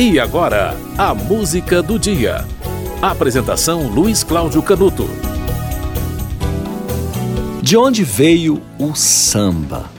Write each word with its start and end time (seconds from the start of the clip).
E 0.00 0.20
agora, 0.20 0.76
a 0.96 1.12
música 1.12 1.82
do 1.82 1.98
dia. 1.98 2.46
Apresentação 3.02 3.88
Luiz 3.88 4.22
Cláudio 4.22 4.62
Canuto. 4.62 5.10
De 7.60 7.76
onde 7.76 8.04
veio 8.04 8.62
o 8.78 8.94
samba? 8.94 9.90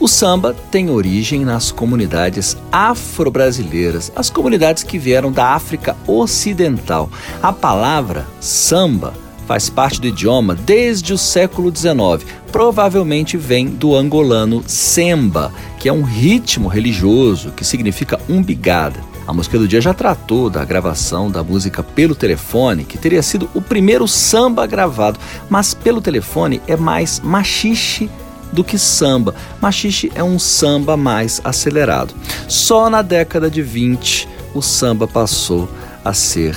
O 0.00 0.08
samba 0.08 0.56
tem 0.72 0.90
origem 0.90 1.44
nas 1.44 1.70
comunidades 1.70 2.56
afro-brasileiras, 2.72 4.10
as 4.16 4.28
comunidades 4.28 4.82
que 4.82 4.98
vieram 4.98 5.30
da 5.30 5.50
África 5.54 5.96
Ocidental. 6.04 7.08
A 7.40 7.52
palavra 7.52 8.26
samba 8.40 9.14
faz 9.46 9.70
parte 9.70 10.00
do 10.00 10.08
idioma 10.08 10.56
desde 10.56 11.12
o 11.12 11.18
século 11.18 11.72
XIX. 11.74 12.28
Provavelmente 12.50 13.36
vem 13.36 13.68
do 13.68 13.94
angolano 13.94 14.64
semba, 14.66 15.52
que 15.78 15.88
é 15.88 15.92
um 15.92 16.02
ritmo 16.02 16.66
religioso 16.66 17.52
que 17.52 17.64
significa 17.64 18.20
umbigada. 18.28 19.07
A 19.28 19.32
música 19.34 19.58
do 19.58 19.68
dia 19.68 19.78
já 19.78 19.92
tratou 19.92 20.48
da 20.48 20.64
gravação 20.64 21.30
da 21.30 21.44
música 21.44 21.82
pelo 21.82 22.14
telefone, 22.14 22.82
que 22.82 22.96
teria 22.96 23.22
sido 23.22 23.46
o 23.52 23.60
primeiro 23.60 24.08
samba 24.08 24.66
gravado, 24.66 25.20
mas 25.50 25.74
pelo 25.74 26.00
telefone 26.00 26.62
é 26.66 26.78
mais 26.78 27.20
machixe 27.20 28.08
do 28.50 28.64
que 28.64 28.78
samba. 28.78 29.34
Machixe 29.60 30.10
é 30.14 30.24
um 30.24 30.38
samba 30.38 30.96
mais 30.96 31.42
acelerado. 31.44 32.14
Só 32.48 32.88
na 32.88 33.02
década 33.02 33.50
de 33.50 33.60
20 33.60 34.26
o 34.54 34.62
samba 34.62 35.06
passou 35.06 35.68
a 36.02 36.14
ser 36.14 36.56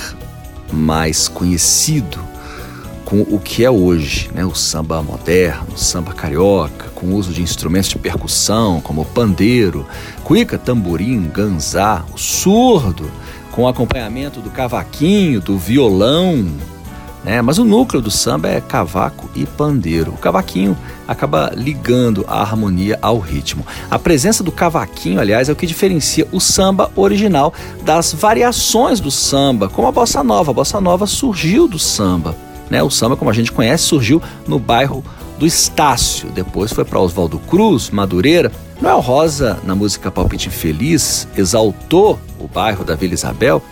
mais 0.72 1.28
conhecido 1.28 2.31
com 3.12 3.20
o 3.28 3.38
que 3.38 3.62
é 3.62 3.70
hoje, 3.70 4.30
né? 4.34 4.42
o 4.42 4.54
samba 4.54 5.02
moderno, 5.02 5.74
o 5.74 5.76
samba 5.76 6.14
carioca, 6.14 6.88
com 6.94 7.08
o 7.08 7.14
uso 7.14 7.30
de 7.30 7.42
instrumentos 7.42 7.90
de 7.90 7.98
percussão 7.98 8.80
como 8.80 9.04
pandeiro, 9.04 9.86
cuíca, 10.24 10.56
tamborim, 10.56 11.20
ganzá, 11.24 12.06
o 12.14 12.16
surdo, 12.16 13.10
com 13.50 13.68
acompanhamento 13.68 14.40
do 14.40 14.48
cavaquinho, 14.48 15.42
do 15.42 15.58
violão, 15.58 16.50
né? 17.22 17.42
Mas 17.42 17.58
o 17.58 17.66
núcleo 17.66 18.00
do 18.00 18.10
samba 18.10 18.48
é 18.48 18.62
cavaco 18.62 19.28
e 19.34 19.44
pandeiro. 19.44 20.12
O 20.12 20.16
cavaquinho 20.16 20.74
acaba 21.06 21.52
ligando 21.54 22.24
a 22.26 22.40
harmonia 22.40 22.98
ao 23.02 23.18
ritmo. 23.18 23.66
A 23.90 23.98
presença 23.98 24.42
do 24.42 24.50
cavaquinho, 24.50 25.20
aliás, 25.20 25.50
é 25.50 25.52
o 25.52 25.56
que 25.56 25.66
diferencia 25.66 26.26
o 26.32 26.40
samba 26.40 26.90
original 26.96 27.52
das 27.84 28.14
variações 28.14 29.00
do 29.00 29.10
samba, 29.10 29.68
como 29.68 29.86
a 29.86 29.92
bossa 29.92 30.24
nova. 30.24 30.50
A 30.50 30.54
bossa 30.54 30.80
nova 30.80 31.06
surgiu 31.06 31.68
do 31.68 31.78
samba. 31.78 32.34
Né? 32.72 32.82
O 32.82 32.88
samba, 32.88 33.16
como 33.16 33.30
a 33.30 33.34
gente 33.34 33.52
conhece, 33.52 33.84
surgiu 33.84 34.22
no 34.48 34.58
bairro 34.58 35.04
do 35.38 35.46
Estácio, 35.46 36.30
depois 36.30 36.72
foi 36.72 36.86
para 36.86 36.98
Oswaldo 36.98 37.38
Cruz, 37.38 37.90
Madureira. 37.90 38.50
Noel 38.80 39.00
Rosa, 39.00 39.58
na 39.62 39.74
música 39.74 40.10
Palpite 40.10 40.48
Infeliz, 40.48 41.28
exaltou 41.36 42.18
o 42.40 42.48
bairro 42.48 42.82
da 42.82 42.94
Vila 42.94 43.12
Isabel 43.12 43.62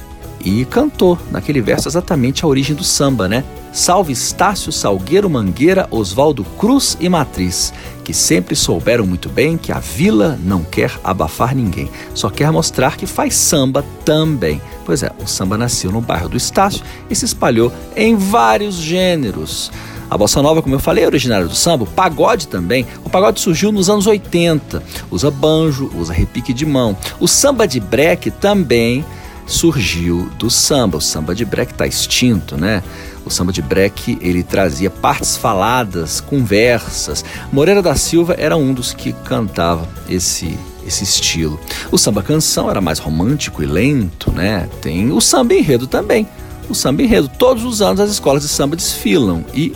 e 0.45 0.65
cantou 0.65 1.19
naquele 1.31 1.61
verso 1.61 1.89
exatamente 1.89 2.45
a 2.45 2.49
origem 2.49 2.75
do 2.75 2.85
samba, 2.85 3.29
né? 3.29 3.45
Salve 3.73 4.13
Estácio, 4.13 4.73
Salgueiro, 4.73 5.31
Mangueira, 5.31 5.87
Oswaldo 5.91 6.43
Cruz 6.59 6.97
e 6.99 7.09
Matriz, 7.09 7.73
que 8.03 8.13
sempre 8.13 8.57
souberam 8.57 9.07
muito 9.07 9.29
bem 9.29 9.57
que 9.57 9.71
a 9.71 9.79
vila 9.79 10.39
não 10.43 10.65
quer 10.65 10.93
abafar 11.05 11.55
ninguém, 11.55 11.89
só 12.13 12.29
quer 12.29 12.51
mostrar 12.51 12.97
que 12.97 13.07
faz 13.07 13.35
samba 13.35 13.85
também. 14.05 14.61
Pois 14.85 15.03
é, 15.03 15.13
o 15.23 15.27
samba 15.27 15.57
nasceu 15.57 15.93
no 15.93 16.01
bairro 16.01 16.29
do 16.29 16.37
Estácio 16.37 16.83
e 17.09 17.15
se 17.15 17.25
espalhou 17.25 17.73
em 17.95 18.17
vários 18.17 18.75
gêneros. 18.75 19.71
A 20.11 20.19
bossa 20.19 20.43
nova, 20.43 20.61
como 20.61 20.75
eu 20.75 20.81
falei, 20.81 21.05
é 21.05 21.07
originária 21.07 21.47
do 21.47 21.55
samba. 21.55 21.85
O 21.85 21.87
pagode 21.87 22.49
também. 22.49 22.85
O 23.05 23.09
pagode 23.09 23.39
surgiu 23.39 23.71
nos 23.71 23.89
anos 23.89 24.09
80. 24.09 24.83
Usa 25.09 25.31
banjo, 25.31 25.89
usa 25.95 26.13
repique 26.13 26.53
de 26.53 26.67
mão. 26.67 26.97
O 27.21 27.29
samba 27.29 27.69
de 27.69 27.79
breque 27.79 28.29
também 28.29 29.05
surgiu 29.51 30.31
do 30.39 30.49
samba. 30.49 30.97
O 30.97 31.01
samba 31.01 31.35
de 31.35 31.45
breque 31.45 31.73
está 31.73 31.87
extinto, 31.87 32.57
né? 32.57 32.83
O 33.27 33.31
samba 33.31 33.53
de 33.53 33.61
breque 33.61 34.17
ele 34.23 34.43
trazia 34.43 34.89
partes 34.89 35.37
faladas, 35.37 36.21
conversas. 36.21 37.25
Moreira 37.53 37.83
da 37.83 37.95
Silva 37.95 38.35
era 38.39 38.57
um 38.57 38.73
dos 38.73 38.95
que 38.95 39.13
cantava 39.13 39.87
esse 40.09 40.57
esse 40.87 41.05
estilo. 41.05 41.61
O 41.93 41.99
samba 41.99 42.23
canção 42.23 42.71
era 42.71 42.81
mais 42.81 42.99
romântico 42.99 43.63
e 43.63 43.67
lento, 43.67 44.33
né? 44.33 44.69
Tem 44.81 45.13
o 45.13 45.21
samba 45.21 45.55
enredo 45.55 45.87
também. 45.87 46.27
O 46.71 46.75
samba 46.75 47.03
enredo, 47.03 47.29
todos 47.29 47.65
os 47.65 47.83
anos 47.83 48.01
as 48.01 48.11
escolas 48.11 48.43
de 48.43 48.49
samba 48.49 48.77
desfilam 48.77 49.45
e 49.53 49.75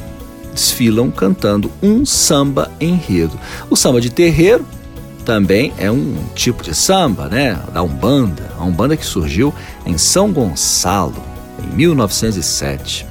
desfilam 0.53 1.11
cantando 1.11 1.71
um 1.83 2.07
samba 2.07 2.71
enredo. 2.81 3.39
O 3.69 3.77
samba 3.77 4.01
de 4.01 4.09
terreiro 4.09 4.65
também 5.25 5.73
é 5.79 5.91
um 5.91 6.17
tipo 6.35 6.63
de 6.63 6.75
samba, 6.75 7.29
né? 7.29 7.59
Da 7.73 7.83
Umbanda, 7.83 8.51
a 8.59 8.65
Umbanda 8.65 8.97
que 8.97 9.05
surgiu 9.05 9.53
em 9.87 9.99
São 9.99 10.33
Gonçalo 10.33 11.23
em 11.63 11.75
1907. 11.75 13.07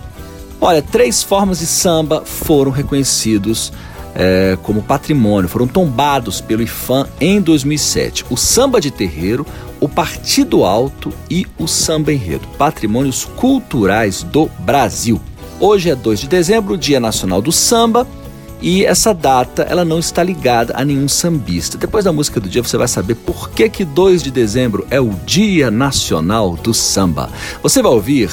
Olha, 0.61 0.81
três 0.81 1.21
formas 1.21 1.59
de 1.59 1.65
samba 1.65 2.23
foram 2.23 2.71
reconhecidos 2.71 3.73
é, 4.15 4.57
como 4.63 4.81
patrimônio, 4.81 5.49
foram 5.49 5.67
tombados 5.67 6.39
pelo 6.39 6.61
IFAM 6.61 7.07
em 7.19 7.41
2007. 7.41 8.25
O 8.29 8.37
samba 8.37 8.79
de 8.79 8.91
terreiro, 8.91 9.45
o 9.79 9.89
Partido 9.89 10.63
Alto 10.63 11.11
e 11.29 11.45
o 11.57 11.67
samba 11.67 12.13
enredo, 12.13 12.47
patrimônios 12.57 13.25
culturais 13.25 14.23
do 14.23 14.49
Brasil. 14.59 15.19
Hoje 15.59 15.89
é 15.89 15.95
2 15.95 16.21
de 16.21 16.27
dezembro, 16.27 16.77
Dia 16.77 16.99
Nacional 16.99 17.41
do 17.41 17.51
Samba, 17.51 18.07
e 18.63 18.85
essa 18.85 19.13
data 19.13 19.63
ela 19.63 19.83
não 19.83 19.99
está 19.99 20.23
ligada 20.23 20.73
a 20.75 20.85
nenhum 20.85 21.09
sambista. 21.09 21.77
Depois 21.77 22.05
da 22.05 22.13
música 22.13 22.39
do 22.39 22.47
dia 22.47 22.63
você 22.63 22.77
vai 22.77 22.87
saber 22.87 23.15
por 23.15 23.49
que 23.49 23.67
que 23.67 23.83
2 23.83 24.23
de 24.23 24.31
dezembro 24.31 24.87
é 24.89 25.01
o 25.01 25.09
Dia 25.25 25.69
Nacional 25.69 26.55
do 26.55 26.73
Samba. 26.73 27.29
Você 27.61 27.81
vai 27.81 27.91
ouvir 27.91 28.31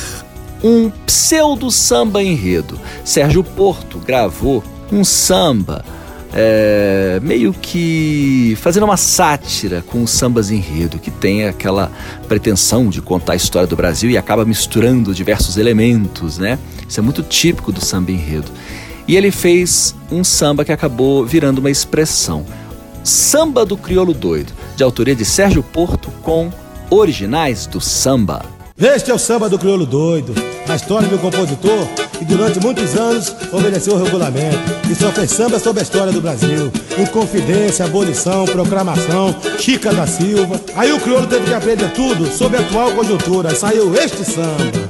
um 0.62 0.88
pseudo 1.04 1.68
samba 1.68 2.22
enredo. 2.22 2.78
Sérgio 3.04 3.42
Porto 3.42 3.98
gravou 3.98 4.62
um 4.92 5.02
samba 5.02 5.84
é, 6.32 7.18
meio 7.24 7.52
que 7.52 8.56
fazendo 8.60 8.84
uma 8.84 8.96
sátira 8.96 9.82
com 9.84 10.00
os 10.00 10.12
sambas 10.12 10.52
enredo, 10.52 11.00
que 11.00 11.10
tem 11.10 11.46
aquela 11.46 11.90
pretensão 12.28 12.88
de 12.88 13.02
contar 13.02 13.32
a 13.32 13.36
história 13.36 13.66
do 13.66 13.74
Brasil 13.74 14.08
e 14.08 14.16
acaba 14.16 14.44
misturando 14.44 15.12
diversos 15.12 15.56
elementos, 15.56 16.38
né? 16.38 16.56
Isso 16.88 17.00
é 17.00 17.02
muito 17.02 17.24
típico 17.24 17.72
do 17.72 17.84
samba 17.84 18.12
enredo. 18.12 18.50
E 19.10 19.16
ele 19.16 19.32
fez 19.32 19.92
um 20.08 20.22
samba 20.22 20.64
que 20.64 20.70
acabou 20.70 21.26
virando 21.26 21.58
uma 21.58 21.68
expressão. 21.68 22.46
Samba 23.02 23.66
do 23.66 23.76
Crioulo 23.76 24.14
Doido, 24.14 24.52
de 24.76 24.84
autoria 24.84 25.16
de 25.16 25.24
Sérgio 25.24 25.64
Porto, 25.64 26.12
com 26.22 26.48
originais 26.88 27.66
do 27.66 27.80
samba. 27.80 28.44
Este 28.78 29.10
é 29.10 29.14
o 29.14 29.18
samba 29.18 29.48
do 29.48 29.58
crioulo 29.58 29.84
doido, 29.84 30.32
a 30.68 30.76
história 30.76 31.08
do 31.08 31.18
compositor 31.18 31.88
que 32.18 32.24
durante 32.24 32.60
muitos 32.60 32.94
anos 32.94 33.34
obedeceu 33.52 33.94
o 33.94 34.02
regulamento 34.02 34.56
e 34.88 34.94
só 34.94 35.10
fez 35.10 35.32
samba 35.32 35.58
sobre 35.58 35.80
a 35.80 35.82
história 35.82 36.12
do 36.12 36.20
Brasil. 36.20 36.70
Inconfidência, 36.96 37.86
abolição, 37.86 38.44
proclamação, 38.44 39.34
Chica 39.58 39.92
da 39.92 40.06
Silva. 40.06 40.60
Aí 40.76 40.92
o 40.92 41.00
crioulo 41.00 41.26
teve 41.26 41.46
que 41.46 41.54
aprender 41.54 41.90
tudo 41.94 42.26
sobre 42.28 42.58
a 42.58 42.60
atual 42.60 42.92
conjuntura. 42.92 43.56
Saiu 43.56 43.92
este 43.92 44.24
samba. 44.24 44.88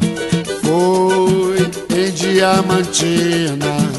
Foi 0.61 1.71
em 1.99 2.11
Diamantina, 2.13 3.90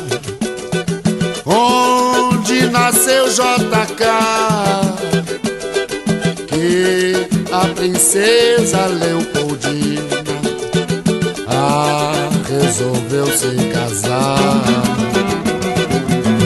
nasceu 2.69 3.27
JK, 3.27 4.03
que 6.47 7.27
a 7.51 7.67
princesa 7.75 8.85
Leopoldina 8.88 10.01
ah, 11.47 12.29
resolveu 12.47 13.27
se 13.27 13.55
casar. 13.73 14.63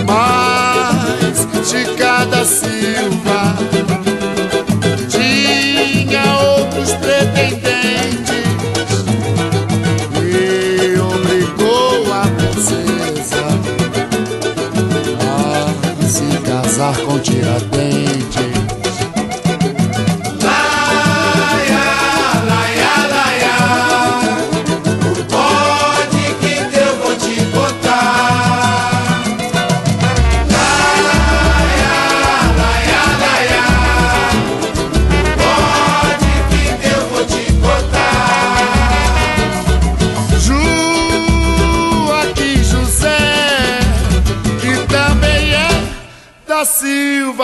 Mas 0.07 1.47
de 1.69 1.85
cada 1.95 2.45
Silva 2.45 2.74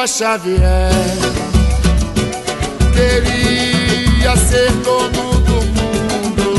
Silva 0.02 0.08
Xavier 0.08 0.92
queria 2.94 4.36
ser 4.36 4.72
dono 4.84 5.40
do 5.42 5.54
mundo 5.54 6.56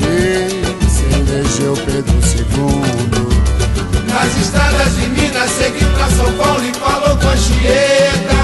e 0.00 0.88
se 0.88 1.04
elegeu 1.04 1.74
Pedro 1.84 2.16
II. 2.16 2.44
Nas 4.08 4.36
estradas 4.38 4.94
de 4.96 5.08
Minas, 5.08 5.50
segui 5.50 5.84
pra 5.84 6.08
São 6.10 6.32
Paulo 6.34 6.64
e 6.64 6.72
falou 6.74 7.16
com 7.18 7.28
Anchieta. 7.28 8.35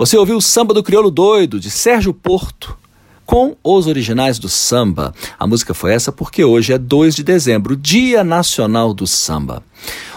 Você 0.00 0.16
ouviu 0.16 0.38
o 0.38 0.40
Samba 0.40 0.72
do 0.72 0.82
Crioulo 0.82 1.10
Doido, 1.10 1.60
de 1.60 1.70
Sérgio 1.70 2.14
Porto, 2.14 2.74
com 3.26 3.54
os 3.62 3.86
originais 3.86 4.38
do 4.38 4.48
samba. 4.48 5.12
A 5.38 5.46
música 5.46 5.74
foi 5.74 5.92
essa 5.92 6.10
porque 6.10 6.42
hoje 6.42 6.72
é 6.72 6.78
2 6.78 7.14
de 7.14 7.22
dezembro, 7.22 7.76
Dia 7.76 8.24
Nacional 8.24 8.94
do 8.94 9.06
Samba. 9.06 9.62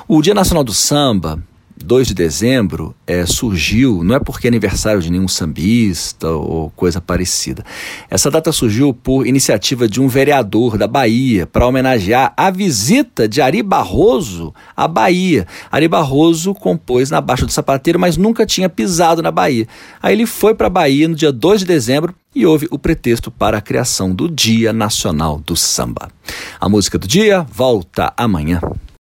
O 0.07 0.21
Dia 0.21 0.33
Nacional 0.33 0.63
do 0.63 0.74
Samba, 0.74 1.44
2 1.75 2.07
de 2.07 2.13
dezembro, 2.13 2.95
é, 3.05 3.25
surgiu, 3.25 4.03
não 4.03 4.15
é 4.15 4.19
porque 4.19 4.47
é 4.47 4.49
aniversário 4.49 5.01
de 5.01 5.11
nenhum 5.11 5.27
sambista 5.27 6.29
ou 6.29 6.69
coisa 6.71 7.01
parecida. 7.01 7.63
Essa 8.09 8.31
data 8.31 8.51
surgiu 8.51 8.93
por 8.93 9.27
iniciativa 9.27 9.87
de 9.87 10.01
um 10.01 10.07
vereador 10.07 10.77
da 10.77 10.87
Bahia 10.87 11.45
para 11.45 11.67
homenagear 11.67 12.33
a 12.37 12.49
visita 12.49 13.27
de 13.27 13.41
Ari 13.41 13.63
Barroso 13.63 14.53
à 14.75 14.87
Bahia. 14.87 15.47
Ari 15.71 15.87
Barroso 15.87 16.53
compôs 16.53 17.09
na 17.09 17.19
Baixa 17.19 17.45
do 17.45 17.51
Sapateiro, 17.51 17.99
mas 17.99 18.17
nunca 18.17 18.45
tinha 18.45 18.69
pisado 18.69 19.21
na 19.21 19.31
Bahia. 19.31 19.67
Aí 20.01 20.13
ele 20.13 20.25
foi 20.25 20.55
para 20.55 20.67
a 20.67 20.69
Bahia 20.69 21.07
no 21.07 21.15
dia 21.15 21.31
2 21.31 21.61
de 21.61 21.65
dezembro 21.65 22.15
e 22.35 22.45
houve 22.45 22.67
o 22.71 22.79
pretexto 22.79 23.29
para 23.29 23.57
a 23.57 23.61
criação 23.61 24.13
do 24.13 24.29
Dia 24.29 24.73
Nacional 24.73 25.39
do 25.45 25.55
Samba. 25.55 26.09
A 26.59 26.67
música 26.67 26.97
do 26.97 27.07
dia 27.07 27.45
volta 27.51 28.13
amanhã. 28.17 28.59